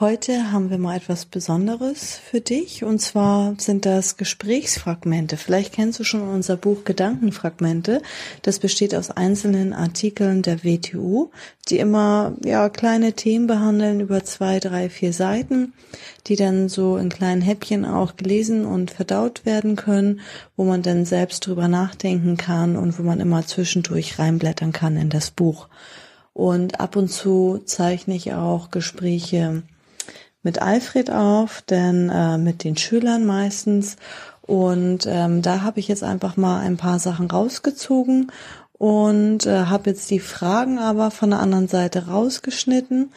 [0.00, 5.36] Heute haben wir mal etwas Besonderes für dich und zwar sind das Gesprächsfragmente.
[5.36, 8.02] Vielleicht kennst du schon unser Buch Gedankenfragmente.
[8.42, 11.30] Das besteht aus einzelnen Artikeln der WTU,
[11.68, 15.74] die immer ja kleine Themen behandeln über zwei, drei, vier Seiten,
[16.26, 20.22] die dann so in kleinen Häppchen auch gelesen und verdaut werden können,
[20.56, 25.08] wo man dann selbst drüber nachdenken kann und wo man immer zwischendurch reinblättern kann in
[25.08, 25.68] das Buch.
[26.32, 29.62] Und ab und zu zeichne ich auch Gespräche
[30.44, 33.96] mit Alfred auf, denn äh, mit den Schülern meistens.
[34.42, 38.30] Und ähm, da habe ich jetzt einfach mal ein paar Sachen rausgezogen
[38.78, 43.10] und äh, habe jetzt die Fragen aber von der anderen Seite rausgeschnitten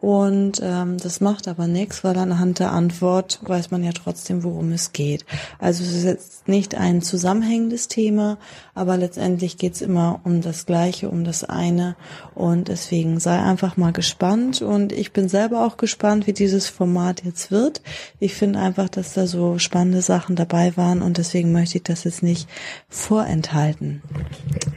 [0.00, 4.70] und ähm, das macht aber nichts, weil anhand der Antwort weiß man ja trotzdem, worum
[4.70, 5.24] es geht.
[5.58, 8.38] Also es ist jetzt nicht ein zusammenhängendes Thema,
[8.74, 11.96] aber letztendlich geht's immer um das Gleiche, um das eine.
[12.36, 14.62] Und deswegen sei einfach mal gespannt.
[14.62, 17.82] Und ich bin selber auch gespannt, wie dieses Format jetzt wird.
[18.20, 22.04] Ich finde einfach, dass da so spannende Sachen dabei waren und deswegen möchte ich das
[22.04, 22.48] jetzt nicht
[22.88, 24.02] vorenthalten.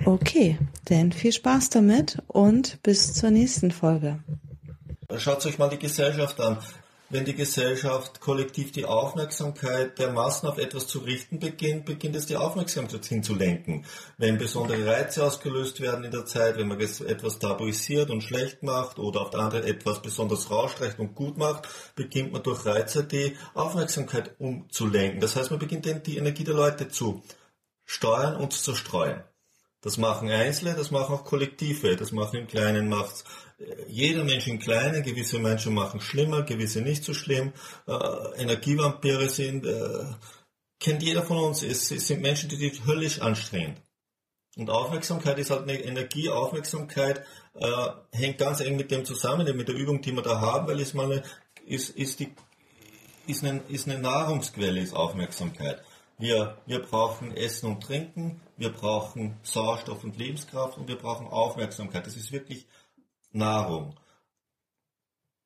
[0.06, 0.58] Okay,
[0.90, 4.20] denn viel Spaß damit und bis zur nächsten Folge.
[5.18, 6.58] Schaut euch mal die Gesellschaft an.
[7.10, 12.26] Wenn die Gesellschaft kollektiv die Aufmerksamkeit der Massen auf etwas zu richten beginnt, beginnt es
[12.26, 13.86] die Aufmerksamkeit hinzulenken.
[14.18, 18.98] Wenn besondere Reize ausgelöst werden in der Zeit, wenn man etwas tabuisiert und schlecht macht
[18.98, 23.36] oder auf der anderen etwas besonders rausstreicht und gut macht, beginnt man durch Reize die
[23.56, 25.20] Aufmerksamkeit umzulenken.
[25.20, 27.22] Das heißt, man beginnt die Energie der Leute zu
[27.84, 29.22] steuern und zu zerstreuen.
[29.82, 33.24] Das machen Einzelne, das machen auch Kollektive, das machen im Kleinen, macht
[33.88, 37.54] jeder Mensch im Kleinen, gewisse Menschen machen schlimmer, gewisse nicht so schlimm,
[37.88, 40.06] äh, Energievampire sind, äh,
[40.80, 43.76] kennt jeder von uns, es, es sind Menschen, die sich höllisch anstrengen.
[44.58, 49.68] Und Aufmerksamkeit ist halt eine Energie, Aufmerksamkeit äh, hängt ganz eng mit dem zusammen, mit
[49.68, 51.24] der Übung, die wir da haben, weil es mal eine,
[51.66, 52.34] ist, ist, die,
[53.28, 55.82] ist, eine, ist eine Nahrungsquelle, ist Aufmerksamkeit.
[56.18, 62.06] Wir, wir brauchen Essen und Trinken, wir brauchen Sauerstoff und Lebenskraft und wir brauchen Aufmerksamkeit.
[62.06, 62.68] Das ist wirklich
[63.32, 63.96] Nahrung,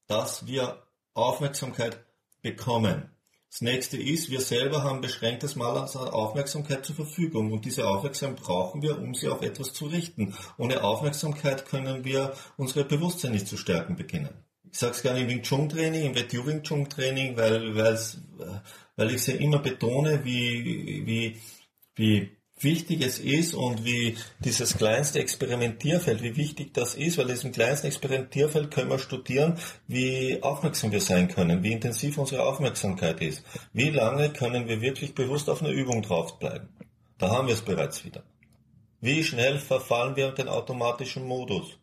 [0.08, 0.84] dass wir
[1.14, 2.06] Aufmerksamkeit
[2.42, 3.10] bekommen.
[3.50, 8.44] Das nächste ist, wir selber haben beschränktes Maß an Aufmerksamkeit zur Verfügung und diese Aufmerksamkeit
[8.44, 10.36] brauchen wir, um sie auf etwas zu richten.
[10.58, 14.34] Ohne Aufmerksamkeit können wir unsere Bewusstsein nicht zu stärken beginnen.
[14.70, 19.10] Ich sage es gerne im Wing Chun Training, im WTU Wing Chun Training, weil, weil
[19.10, 21.42] ich es ja immer betone, wie, wie,
[21.96, 27.36] wie wichtig es ist und wie dieses kleinste Experimentierfeld, wie wichtig das ist, weil in
[27.36, 29.58] diesem kleinsten Experimentierfeld können wir studieren,
[29.88, 33.44] wie aufmerksam wir sein können, wie intensiv unsere Aufmerksamkeit ist.
[33.74, 36.70] Wie lange können wir wirklich bewusst auf einer Übung draufbleiben.
[37.18, 38.24] Da haben wir es bereits wieder.
[39.02, 41.78] Wie schnell verfallen wir in den automatischen Modus?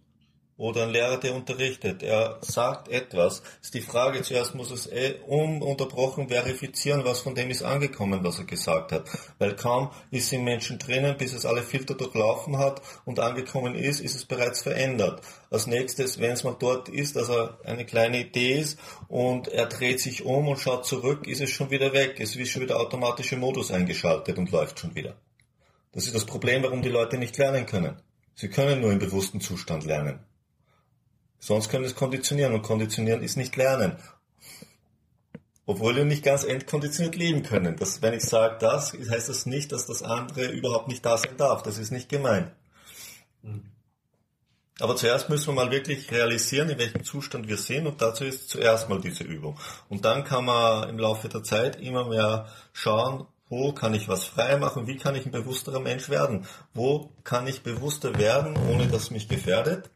[0.62, 5.16] Oder ein Lehrer, der unterrichtet, er sagt etwas, ist die Frage, zuerst muss es eh
[5.26, 9.10] ununterbrochen verifizieren, was von dem ist angekommen, was er gesagt hat.
[9.40, 13.98] Weil kaum ist im Menschen drinnen, bis es alle Filter durchlaufen hat und angekommen ist,
[13.98, 15.22] ist es bereits verändert.
[15.50, 19.66] Als nächstes, wenn es mal dort ist, dass er eine kleine Idee ist und er
[19.66, 22.20] dreht sich um und schaut zurück, ist es schon wieder weg.
[22.20, 25.16] Es ist schon wieder automatische Modus eingeschaltet und läuft schon wieder.
[25.90, 27.96] Das ist das Problem, warum die Leute nicht lernen können.
[28.36, 30.20] Sie können nur im bewussten Zustand lernen.
[31.44, 33.96] Sonst können es konditionieren und konditionieren ist nicht lernen.
[35.66, 37.74] Obwohl wir nicht ganz entkonditioniert leben können.
[37.76, 41.36] Das, wenn ich sage das, heißt das nicht, dass das andere überhaupt nicht da sein
[41.36, 41.64] darf.
[41.64, 42.52] Das ist nicht gemein.
[44.78, 48.48] Aber zuerst müssen wir mal wirklich realisieren, in welchem Zustand wir sind und dazu ist
[48.48, 49.58] zuerst mal diese Übung.
[49.88, 54.24] Und dann kann man im Laufe der Zeit immer mehr schauen, wo kann ich was
[54.24, 58.86] frei machen, wie kann ich ein bewussterer Mensch werden, wo kann ich bewusster werden, ohne
[58.86, 59.90] dass mich gefährdet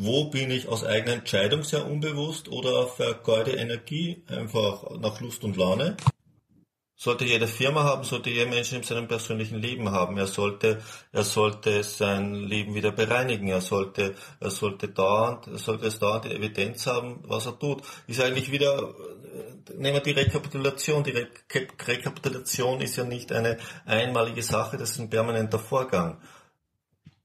[0.00, 5.56] wo bin ich aus eigener Entscheidung sehr unbewusst oder vergeude Energie einfach nach Lust und
[5.56, 5.96] Laune.
[6.94, 10.16] Sollte jede Firma haben, sollte jeder Mensch in seinem persönlichen Leben haben.
[10.16, 10.80] Er sollte,
[11.10, 13.48] er sollte sein Leben wieder bereinigen.
[13.48, 17.82] Er sollte, er sollte dauernd, er sollte es dauernd die Evidenz haben, was er tut.
[18.06, 18.94] Ist eigentlich wieder,
[19.76, 21.02] nehmen wir die Rekapitulation.
[21.02, 21.28] Die Re
[21.86, 26.20] Rekapitulation ist ja nicht eine einmalige Sache, das ist ein permanenter Vorgang.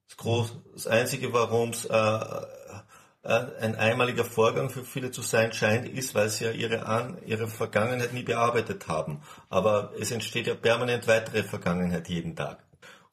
[0.08, 2.20] Das, Groß, das Einzige, warum es äh,
[3.24, 7.48] ein einmaliger Vorgang für viele zu sein scheint, ist, weil sie ja ihre, An ihre
[7.48, 9.22] Vergangenheit nie bearbeitet haben.
[9.50, 12.60] Aber es entsteht ja permanent weitere Vergangenheit jeden Tag.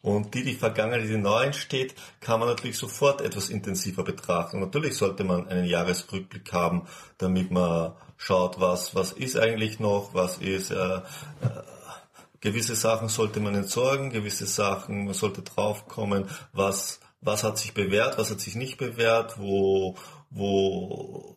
[0.03, 4.57] Und die, die Vergangenheit, die neu entsteht, kann man natürlich sofort etwas intensiver betrachten.
[4.57, 10.15] Und natürlich sollte man einen Jahresrückblick haben, damit man schaut, was, was ist eigentlich noch,
[10.15, 11.01] was ist, äh, äh,
[12.41, 18.19] gewisse Sachen sollte man entsorgen, gewisse Sachen, man sollte draufkommen, was, was hat sich bewährt,
[18.19, 19.97] was hat sich nicht bewährt, wo,
[20.31, 21.37] wo,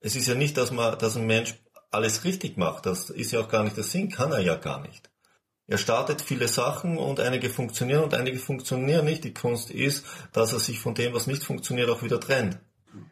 [0.00, 1.54] es ist ja nicht, dass man, dass ein Mensch
[1.90, 2.86] alles richtig macht.
[2.86, 5.10] Das ist ja auch gar nicht der Sinn, kann er ja gar nicht.
[5.66, 9.22] Er startet viele Sachen und einige funktionieren und einige funktionieren nicht.
[9.22, 12.58] Die Kunst ist, dass er sich von dem, was nicht funktioniert, auch wieder trennt.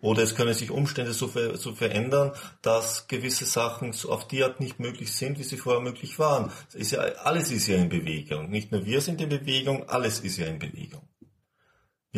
[0.01, 4.59] Oder es können sich Umstände so, ver so verändern, dass gewisse Sachen auf die Art
[4.59, 6.51] nicht möglich sind, wie sie vorher möglich waren.
[6.75, 8.51] Ist ja, alles ist ja in Bewegung.
[8.51, 11.09] Nicht nur wir sind in Bewegung, alles ist ja in Bewegung.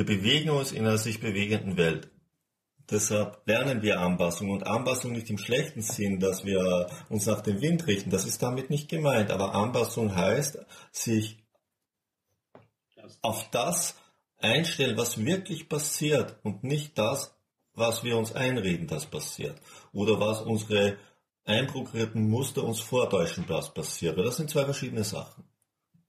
[0.01, 2.09] Wir bewegen uns in einer sich bewegenden Welt.
[2.89, 7.61] Deshalb lernen wir Anpassung und Anpassung nicht im schlechten Sinn, dass wir uns nach dem
[7.61, 8.09] Wind richten.
[8.09, 9.31] Das ist damit nicht gemeint.
[9.31, 10.59] Aber Anpassung heißt,
[10.91, 11.37] sich
[13.21, 13.95] auf das
[14.39, 17.37] einstellen, was wirklich passiert und nicht das,
[17.75, 19.61] was wir uns einreden, das passiert.
[19.93, 20.97] Oder was unsere
[21.45, 24.17] einprogrammierten Muster uns vortäuschen, dass passiert.
[24.17, 25.50] Das sind zwei verschiedene Sachen.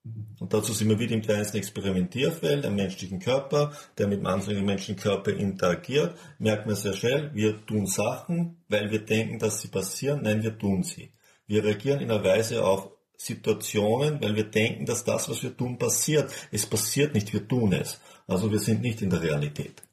[0.03, 4.65] Und dazu sind wir wieder im kleinsten Experimentierfeld, am menschlichen Körper, der mit dem anderen
[4.65, 9.67] menschlichen Körper interagiert, merkt man sehr schnell, wir tun Sachen, weil wir denken, dass sie
[9.67, 10.23] passieren.
[10.23, 11.13] Nein, wir tun sie.
[11.45, 15.77] Wir reagieren in einer Weise auf Situationen, weil wir denken, dass das, was wir tun,
[15.77, 16.33] passiert.
[16.51, 18.01] Es passiert nicht, wir tun es.
[18.25, 19.83] Also wir sind nicht in der Realität.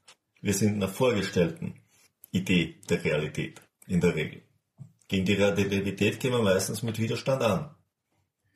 [0.40, 1.74] Wir sind in einer vorgestellten
[2.30, 4.42] Idee der Realität, in der Regel.
[5.08, 7.74] Gegen die Realität gehen wir meistens mit Widerstand an.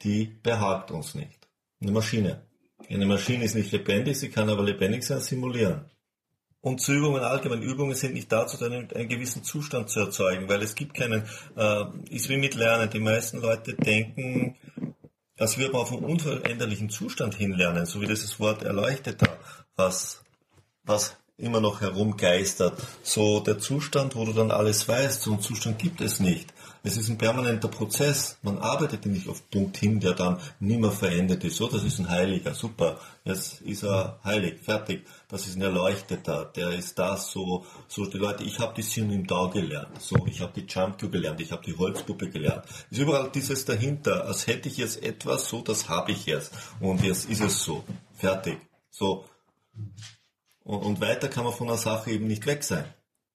[0.03, 1.42] Die behagt uns nicht.
[1.83, 2.47] Eine Maschine.
[2.89, 5.91] Eine Maschine ist nicht lebendig, sie kann aber lebendig sein, simulieren.
[6.61, 7.61] Und zu Übungen allgemein.
[7.61, 11.25] Übungen sind nicht dazu, einen, einen gewissen Zustand zu erzeugen, weil es gibt keinen,
[11.57, 12.89] äh, ist wie mit Lernen.
[12.89, 14.57] Die meisten Leute denken,
[15.37, 19.39] würde man auf einen unveränderlichen Zustand hinlernen, so wie dieses Wort Erleuchteter,
[19.75, 20.23] was,
[20.85, 22.81] was immer noch herumgeistert.
[23.03, 26.53] So der Zustand, wo du dann alles weißt, so einen Zustand gibt es nicht.
[26.85, 28.39] Es ist ein permanenter Prozess.
[28.43, 31.57] Man arbeitet nicht auf Punkt hin, der dann nimmer verendet ist.
[31.57, 32.99] So, das ist ein Heiliger, super.
[33.25, 35.07] Jetzt ist er heilig, fertig.
[35.29, 39.13] Das ist ein Erleuchteter, der ist das, so, so die Leute, ich habe die Sinn
[39.13, 42.65] im Tau gelernt, so, ich habe die Jumpcue gelernt, ich habe die Holzpuppe gelernt.
[42.91, 46.53] Ist überall dieses dahinter, als hätte ich jetzt etwas, so, das habe ich jetzt.
[46.81, 47.85] Und jetzt ist es so,
[48.15, 48.59] fertig.
[48.91, 49.25] So.
[50.65, 52.85] Und, weiter kann man von einer Sache eben nicht weg sein.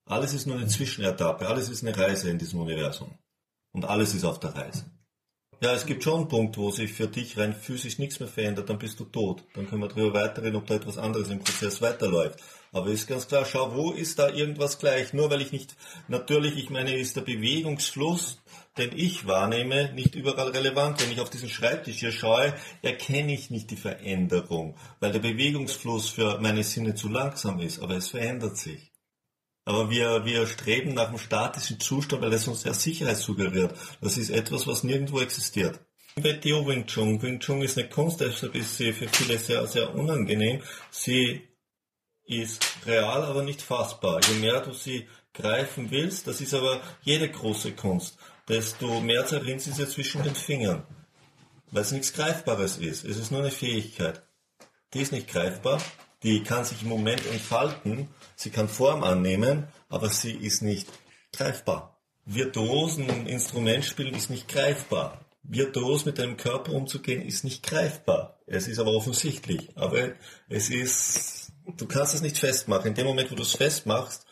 [0.06, 3.18] Alles ist nur eine Zwischenetappe, alles ist eine Reise in diesem Universum.
[3.74, 4.86] Und alles ist auf der Reise.
[5.60, 8.70] Ja, es gibt schon einen Punkt, wo sich für dich rein physisch nichts mehr verändert,
[8.70, 9.44] dann bist du tot.
[9.56, 12.40] Dann können wir darüber weiterreden, ob da etwas anderes im Prozess weiterläuft.
[12.72, 15.14] Aber ist ganz klar, schau, wo ist da irgendwas gleich?
[15.14, 15.76] Nur weil ich nicht,
[16.08, 18.40] natürlich, ich meine, ist der Bewegungsfluss,
[18.78, 21.02] den ich wahrnehme, nicht überall relevant.
[21.02, 26.10] Wenn ich auf diesen Schreibtisch hier schaue, erkenne ich nicht die Veränderung, weil der Bewegungsfluss
[26.10, 28.87] für meine Sinne zu langsam ist, aber es verändert sich.
[29.68, 33.76] Aber wir, wir streben nach einem statischen Zustand, weil es uns ja Sicherheit suggeriert.
[34.00, 35.82] Das ist etwas, was nirgendwo existiert.
[36.16, 37.22] WTO Wing Chun.
[37.22, 40.62] Wing Chun ist eine Kunst, deshalb ist sie für viele sehr, sehr unangenehm.
[40.90, 41.42] Sie
[42.24, 44.22] ist real, aber nicht fassbar.
[44.30, 49.64] Je mehr du sie greifen willst, das ist aber jede große Kunst, desto mehr zerrinnt
[49.64, 50.88] sie sie zwischen den Fingern.
[51.72, 53.04] Weil es nichts Greifbares ist.
[53.04, 54.24] Es ist nur eine Fähigkeit.
[54.94, 55.82] Die ist nicht greifbar,
[56.24, 60.88] die kann sich im Moment entfalten, sie kann Form annehmen, aber sie ist nicht
[61.32, 61.98] greifbar.
[62.26, 65.26] Virtuosen Instrument spielen ist nicht greifbar.
[65.44, 68.38] Virtuos mit deinem Körper umzugehen ist nicht greifbar.
[68.48, 69.70] Es ist aber offensichtlich.
[69.76, 70.12] Aber
[70.50, 72.90] es ist, du kannst es nicht festmachen.
[72.90, 74.26] In dem Moment, wo du es festmachst,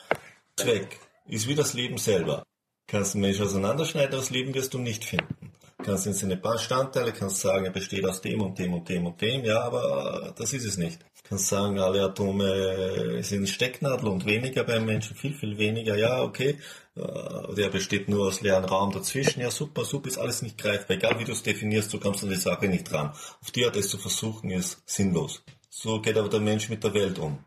[0.57, 0.99] ist weg.
[1.27, 2.43] Ist wie das Leben selber.
[2.87, 5.44] Kannst einen Menschen auseinanderschneiden, das Leben wirst du nicht finden.
[5.85, 9.21] Kannst in seine Bestandteile, kannst sagen, er besteht aus dem und dem und dem und
[9.21, 14.63] dem, ja, aber das ist es nicht kannst sagen, alle Atome sind Stecknadel und weniger
[14.63, 15.97] beim Menschen, viel, viel weniger.
[15.97, 16.59] Ja, okay,
[16.95, 19.41] äh, der besteht nur aus leeren Raum dazwischen.
[19.41, 20.97] Ja, super, super, ist alles nicht greifbar.
[20.97, 23.09] Egal wie du es definierst, du kommst an die Sache nicht dran.
[23.41, 25.43] Auf die Art es zu versuchen, ist sinnlos.
[25.69, 27.39] So geht aber der Mensch mit der Welt um.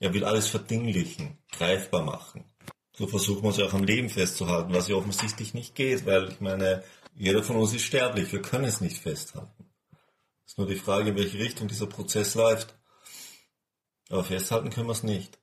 [0.00, 2.44] Er will alles verdinglichen, greifbar machen.
[2.94, 6.40] So versuchen wir es auch am Leben festzuhalten, was ja offensichtlich nicht geht, weil ich
[6.40, 6.82] meine,
[7.14, 9.70] jeder von uns ist sterblich, wir können es nicht festhalten.
[10.44, 12.74] Es ist nur die Frage, in welche Richtung dieser Prozess läuft.
[14.10, 15.38] Aber festhalten können wir es nicht.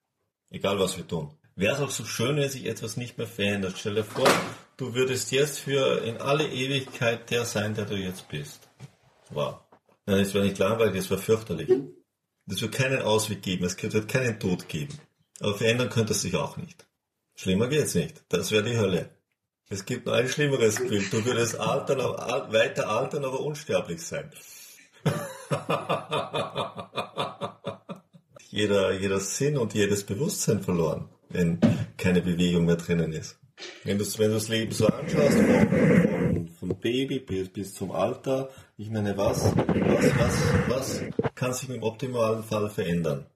[0.50, 1.38] Egal was wir tun.
[1.56, 3.76] Wäre es auch so schön, wenn sich etwas nicht mehr verändert.
[3.78, 4.28] Stell dir vor,
[4.78, 8.70] du würdest jetzt für in alle Ewigkeit der sein, der du jetzt bist.
[9.30, 9.60] Wow.
[10.06, 11.70] Nein, das wäre nicht langweilig, das wäre fürchterlich.
[12.48, 15.00] Es wird keinen Ausweg geben, es wird keinen Tod geben.
[15.40, 16.88] Aber verändern könnte es sich auch nicht.
[17.36, 18.24] Schlimmer geht's nicht.
[18.30, 19.19] Das wäre die Hölle.
[19.72, 21.14] Es gibt noch ein schlimmeres Bild.
[21.14, 24.32] Du würdest altern, weiter altern, aber unsterblich sein.
[28.50, 31.60] jeder, jeder Sinn und jedes Bewusstsein verloren, wenn
[31.98, 33.38] keine Bewegung mehr drinnen ist.
[33.84, 38.90] Wenn du, wenn das Leben so anschaust, von, von Baby bis, bis zum Alter, ich
[38.90, 40.36] meine, was, was, was,
[40.68, 41.04] was
[41.36, 43.28] kann sich im optimalen Fall verändern?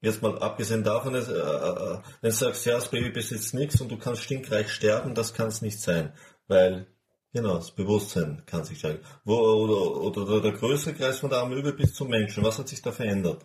[0.00, 3.80] Jetzt mal abgesehen davon, dass, äh, äh, wenn du sagst, ja, das Baby besitzt nichts
[3.80, 6.12] und du kannst stinkreich sterben, das kann es nicht sein.
[6.48, 6.86] Weil,
[7.32, 9.00] genau, das Bewusstsein kann sich steigen.
[9.24, 12.68] Wo, oder, oder, oder der größere Kreis von der Amöbe bis zum Menschen, was hat
[12.68, 13.42] sich da verändert?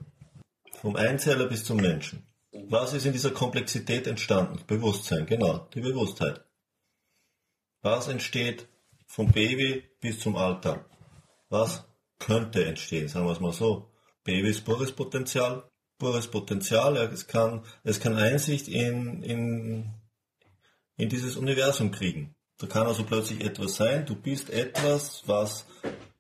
[0.82, 2.28] Vom Einzeller bis zum Menschen.
[2.68, 4.60] Was ist in dieser Komplexität entstanden?
[4.68, 6.44] Bewusstsein, genau, die Bewusstheit.
[7.82, 8.68] Was entsteht
[9.08, 10.86] vom Baby bis zum Alter?
[11.50, 11.86] Was
[12.22, 13.92] könnte entstehen, sagen wir es mal so.
[14.24, 15.71] Baby ist pures Potenzial,
[16.02, 19.94] pures Potenzial, es kann, es kann Einsicht in, in,
[20.98, 22.34] in dieses Universum kriegen.
[22.58, 25.68] Da kann also plötzlich etwas sein, du bist etwas, was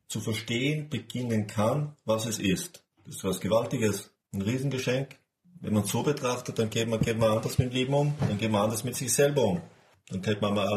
[0.08, 2.84] zu verstehen beginnen kann, was es ist.
[3.06, 5.18] Das ist was Gewaltiges, ein Riesengeschenk.
[5.62, 8.14] Wenn man es so betrachtet, dann geht man, geht man anders mit dem Leben um,
[8.20, 9.62] dann geht man anders mit sich selber um.
[10.10, 10.68] Dann geht man mal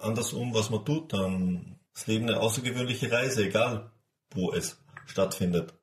[0.00, 3.90] anders um, was man tut, dann ist Leben eine außergewöhnliche Reise, egal
[4.30, 5.74] wo es stattfindet.